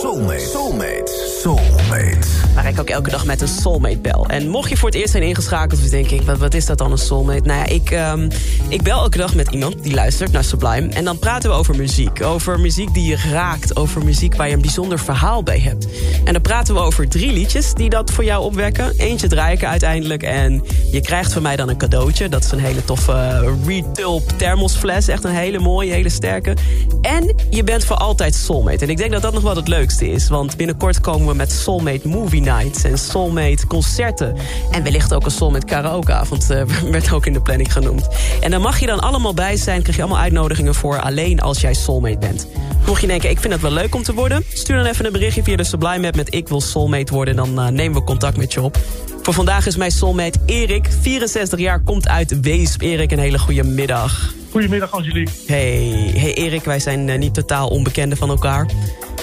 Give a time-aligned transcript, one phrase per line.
[0.00, 0.40] Soulmate.
[0.40, 1.29] Soulmate.
[1.42, 2.28] Soulmate.
[2.54, 4.26] Waar ik ook elke dag met een soulmate bel.
[4.26, 6.78] En mocht je voor het eerst zijn ingeschakeld, dus denk ik, wat, wat is dat
[6.78, 7.40] dan een soulmate?
[7.42, 8.28] Nou ja, ik, um,
[8.68, 10.88] ik bel elke dag met iemand die luistert naar Sublime.
[10.88, 12.22] En dan praten we over muziek.
[12.22, 13.76] Over muziek die je raakt.
[13.76, 15.86] Over muziek waar je een bijzonder verhaal bij hebt.
[16.24, 18.94] En dan praten we over drie liedjes die dat voor jou opwekken.
[18.96, 20.22] Eentje draai ik uiteindelijk.
[20.22, 22.28] En je krijgt van mij dan een cadeautje.
[22.28, 25.08] Dat is een hele toffe uh, Retulp thermosfles.
[25.08, 26.56] Echt een hele mooie, hele sterke.
[27.02, 28.84] En je bent voor altijd soulmate.
[28.84, 30.28] En ik denk dat dat nog wel het leukste is.
[30.28, 34.36] Want binnenkort komen we met Soulmate Movie Nights en Soulmate concerten.
[34.70, 38.08] En wellicht ook een Soulmate karaokeavond uh, werd ook in de planning genoemd.
[38.40, 41.00] En daar mag je dan allemaal bij zijn, krijg je allemaal uitnodigingen voor...
[41.00, 42.46] alleen als jij Soulmate bent.
[42.86, 44.44] Mocht je denken, ik vind het wel leuk om te worden...
[44.52, 47.36] stuur dan even een berichtje via de Sublime app met ik wil Soulmate worden...
[47.36, 48.78] dan uh, nemen we contact met je op.
[49.22, 52.80] Voor vandaag is mijn soulmate Erik, 64 jaar, komt uit Weesp.
[52.80, 54.34] Erik, een hele goede middag.
[54.50, 55.32] Goedemiddag, Angelique.
[55.46, 58.66] Hey, hey Erik, wij zijn uh, niet totaal onbekenden van elkaar.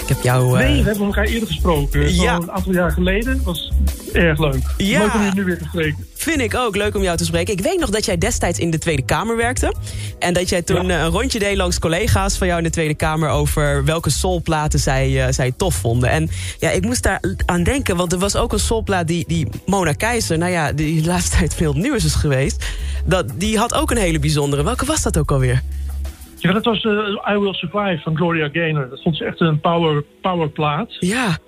[0.08, 0.58] Ik heb jou...
[0.58, 2.14] Nee, we hebben elkaar eerder gesproken.
[2.14, 2.34] Ja.
[2.34, 3.40] Een aantal jaar geleden.
[3.44, 3.72] Was
[4.12, 4.62] erg leuk.
[4.76, 4.98] Ja.
[4.98, 6.06] Leuk om je nu weer te spreken.
[6.14, 6.76] Vind ik ook.
[6.76, 7.52] Leuk om jou te spreken.
[7.52, 9.74] Ik weet nog dat jij destijds in de Tweede Kamer werkte.
[10.18, 11.04] En dat jij toen ja.
[11.04, 13.28] een rondje deed langs collega's van jou in de Tweede Kamer...
[13.28, 16.10] over welke soulplaten zij, uh, zij tof vonden.
[16.10, 17.96] En ja, ik moest daar aan denken.
[17.96, 20.38] Want er was ook een soulplaat die, die Mona Keizer...
[20.38, 22.64] nou ja, die de laatste tijd veel nieuws is geweest.
[23.04, 24.62] Dat, die had ook een hele bijzondere.
[24.62, 25.62] Welke was dat ook alweer?
[26.38, 26.92] Ja, dat was uh,
[27.30, 28.88] I Will Survive van Gloria Gaynor.
[28.90, 30.96] Dat vond ze echt een power, powerplaat.
[31.00, 31.38] Ja.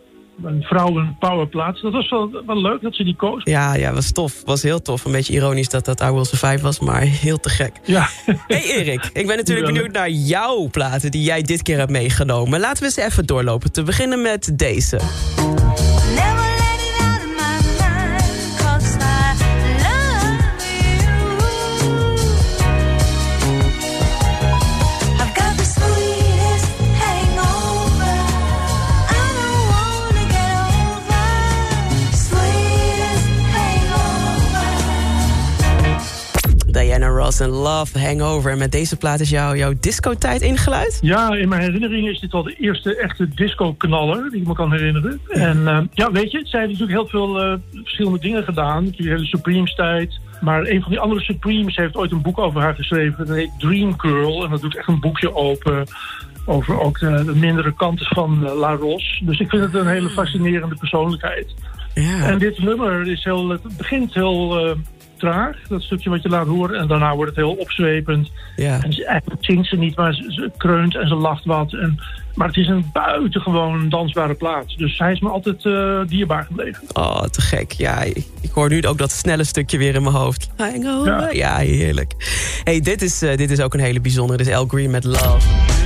[0.44, 1.80] Een vrouwen powerplaat.
[1.80, 3.44] Dat was wel, wel leuk dat ze die koos.
[3.44, 4.42] Ja, ja, was tof.
[4.44, 5.04] Was heel tof.
[5.04, 7.72] Een beetje ironisch dat dat I Will Survive was, maar heel te gek.
[7.84, 8.08] Ja.
[8.46, 9.72] Hey Erik, ik ben natuurlijk ja.
[9.72, 12.60] benieuwd naar jouw platen die jij dit keer hebt meegenomen.
[12.60, 13.72] Laten we eens even doorlopen.
[13.72, 15.00] Te beginnen met deze.
[37.40, 38.50] Diana Ross en Love Hangover.
[38.50, 40.98] En met deze plaat is jou, jouw discotijd ingeluid?
[41.02, 44.72] Ja, in mijn herinnering is dit al de eerste echte disco-knaller die ik me kan
[44.72, 45.20] herinneren.
[45.28, 45.34] Ja.
[45.34, 48.84] En uh, ja, weet je, zij heeft natuurlijk heel veel uh, verschillende dingen gedaan.
[48.84, 50.20] Die hele Supremes-tijd.
[50.40, 53.26] Maar een van die andere Supremes heeft ooit een boek over haar geschreven.
[53.26, 54.44] Dat heet Dream Girl.
[54.44, 55.86] En dat doet echt een boekje open
[56.46, 59.22] over ook de, de mindere kanten van uh, La Ross.
[59.24, 61.54] Dus ik vind het een hele fascinerende persoonlijkheid.
[61.94, 62.26] Ja.
[62.26, 64.72] En dit nummer is heel, het begint heel uh,
[65.20, 66.80] traag, dat stukje wat je laat horen.
[66.80, 68.30] En daarna wordt het heel opzwepend.
[68.56, 68.82] Ja.
[68.82, 71.72] En ze, eigenlijk zingt ze niet, maar ze, ze, kreunt en ze lacht wat.
[71.72, 72.00] En,
[72.34, 74.76] maar het is een buitengewoon dansbare plaats.
[74.76, 76.82] Dus hij is me altijd uh, dierbaar gebleven.
[76.92, 77.72] Oh, te gek.
[77.72, 80.50] Ja, ik, ik, hoor nu ook dat snelle stukje weer in mijn hoofd.
[81.04, 82.14] Ja, ja heerlijk.
[82.64, 84.38] hey, dit, is, uh, dit is ook een hele bijzondere.
[84.38, 85.79] Dit is El Green met Love.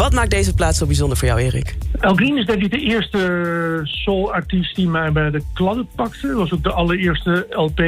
[0.00, 1.76] Wat maakt deze plaats zo bijzonder voor jou, Erik?
[1.98, 6.26] El Green is denk ik de eerste soul-artiest die mij bij de kladden pakte.
[6.26, 7.80] Dat was ook de allereerste LP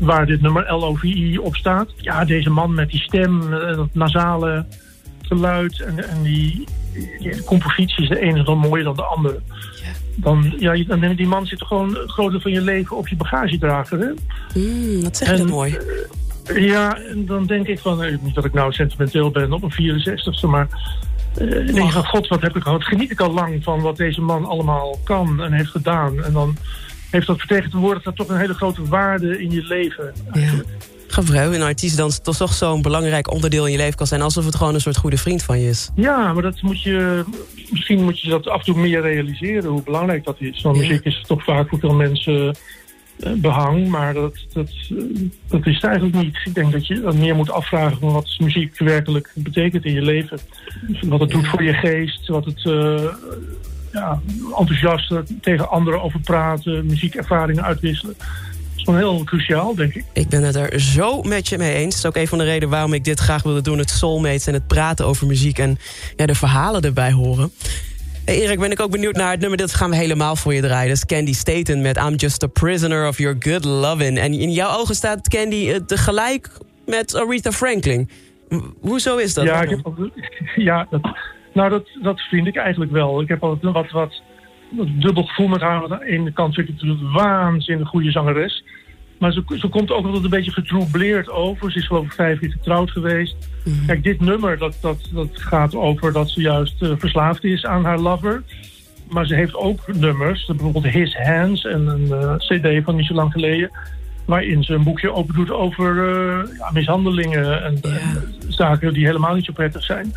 [0.00, 1.88] waar dit nummer L-O-V-I op staat.
[1.96, 4.66] Ja, deze man met die stem, dat nasale
[5.22, 6.64] geluid en, en die,
[7.18, 9.40] die compositie is de ene dan mooier dan de andere.
[10.16, 13.98] Dan, ja, dan, die man zit gewoon groter van je leven op je bagagedrager.
[13.98, 14.10] Hè?
[14.60, 15.78] Mm, dat zeg je dat mooi.
[16.52, 20.48] Ja, en dan denk ik van, niet dat ik nou sentimenteel ben op een 64ste,
[20.48, 20.68] maar
[21.40, 22.84] uh, denk van god, wat heb ik gehad?
[22.84, 26.24] Geniet ik al lang van wat deze man allemaal kan en heeft gedaan.
[26.24, 26.56] En dan
[27.10, 30.12] heeft dat vertegenwoordigd dat toch een hele grote waarde in je leven.
[30.32, 30.68] Eigenlijk.
[30.68, 30.92] Ja.
[31.08, 34.22] Gevrouw, een artiest dan toch, toch zo'n belangrijk onderdeel in je leven kan zijn...
[34.22, 35.90] alsof het gewoon een soort goede vriend van je is.
[35.94, 37.24] Ja, maar dat moet je,
[37.70, 39.70] misschien moet je dat af en toe meer realiseren...
[39.70, 40.62] hoe belangrijk dat is.
[40.62, 40.82] Want ja.
[40.82, 42.56] muziek is toch vaak voor veel mensen
[43.36, 44.70] behang, maar dat, dat,
[45.48, 46.36] dat is het eigenlijk niet.
[46.44, 50.38] Ik denk dat je meer moet afvragen van wat muziek werkelijk betekent in je leven.
[51.06, 53.04] Wat het doet voor je geest, wat het uh,
[53.92, 54.20] ja,
[54.58, 58.16] enthousiast tegen anderen over praten, muziekervaringen uitwisselen.
[58.76, 60.04] gewoon heel cruciaal, denk ik.
[60.12, 61.94] Ik ben het er zo met je mee eens.
[61.94, 63.78] Het is ook een van de redenen waarom ik dit graag wilde doen.
[63.78, 65.78] Het soulmates en het praten over muziek en
[66.16, 67.52] ja, de verhalen erbij horen.
[68.24, 69.58] Erik, ben ik ook benieuwd naar het nummer.
[69.58, 70.88] Dat gaan we helemaal voor je draaien.
[70.88, 74.18] Dat is Candy Staten met I'm Just a Prisoner of Your Good Lovin'.
[74.18, 76.50] En in jouw ogen staat Candy uh, tegelijk
[76.86, 78.08] met Aretha Franklin.
[78.80, 79.44] Hoezo is dat?
[79.44, 80.10] Ja, ik heb
[80.70, 81.00] ja dat,
[81.52, 83.20] nou dat, dat vind ik eigenlijk wel.
[83.20, 84.22] Ik heb altijd wat, wat,
[84.70, 85.82] wat dubbel gevoel met haar.
[85.82, 88.64] Aan de ene kant vind ik het een waanzinnig goede zangeres.
[89.24, 91.72] Maar ze, ze komt ook altijd een beetje getroubleerd over.
[91.72, 93.36] Ze is geloof ik vijf keer getrouwd geweest.
[93.64, 93.86] Mhm.
[93.86, 97.84] Kijk, dit nummer dat, dat, dat gaat over dat ze juist uh, verslaafd is aan
[97.84, 98.42] haar lover.
[99.08, 103.14] Maar ze heeft ook nummers, bijvoorbeeld His Hands en een uh, cd van niet zo
[103.14, 103.70] lang geleden.
[104.24, 107.80] Waarin ze een boekje open doet over uh, ja, mishandelingen en,
[108.48, 110.14] zaken die helemaal niet zo prettig zijn.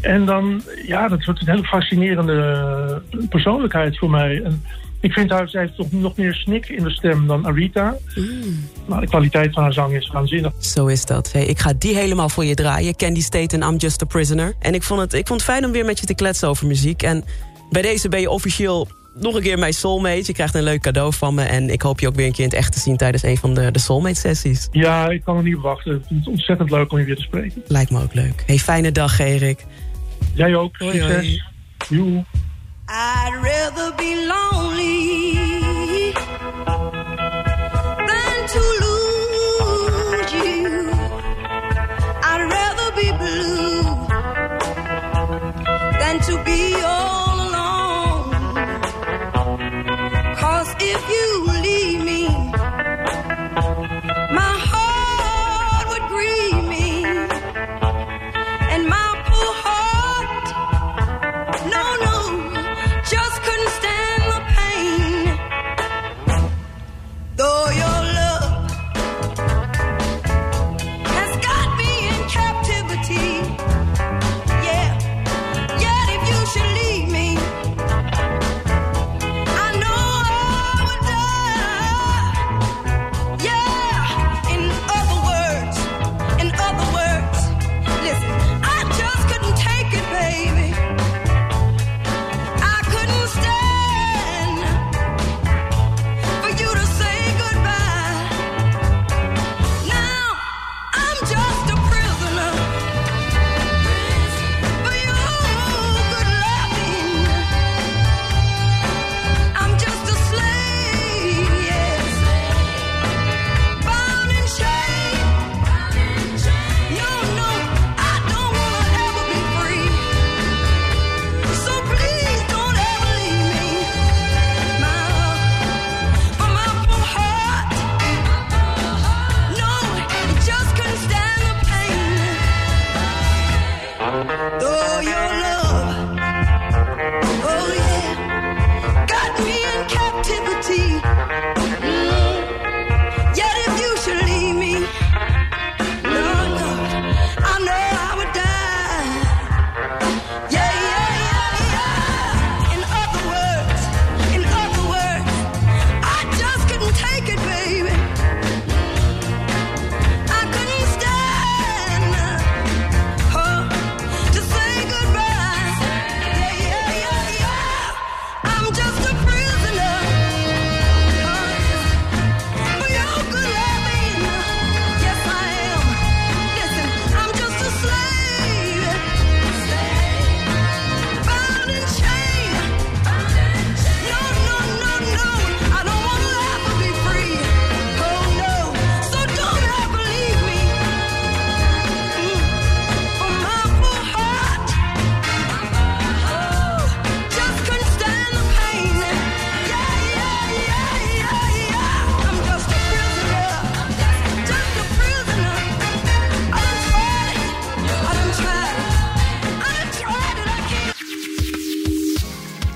[0.00, 4.42] En dan, ja, dat wordt een hele fascinerende persoonlijkheid voor mij.
[4.42, 4.62] En
[5.00, 7.96] ik vind haar, zij heeft toch nog meer snik in de stem dan Arita.
[8.86, 10.52] Maar de kwaliteit van haar zang is waanzinnig.
[10.58, 11.32] Zo is dat.
[11.32, 12.96] Hey, ik ga die helemaal voor je draaien.
[12.96, 14.54] Candy State en I'm Just a Prisoner.
[14.60, 16.66] En ik vond, het, ik vond het fijn om weer met je te kletsen over
[16.66, 17.02] muziek.
[17.02, 17.24] En
[17.70, 20.22] bij deze ben je officieel nog een keer mijn soulmate.
[20.24, 21.42] Je krijgt een leuk cadeau van me.
[21.42, 23.36] En ik hoop je ook weer een keer in het echt te zien tijdens een
[23.36, 24.68] van de, de soulmate-sessies.
[24.70, 25.94] Ja, ik kan er niet op wachten.
[25.94, 27.62] Ik vind het ontzettend leuk om je weer te spreken.
[27.66, 28.42] Lijkt me ook leuk.
[28.46, 29.64] Hey, fijne dag, Erik.
[30.34, 30.76] Jij ook.
[30.76, 31.44] Succes.
[32.88, 34.55] I'd rather be lonely
[46.26, 48.30] to be all alone.
[50.34, 51.95] Cause if you leave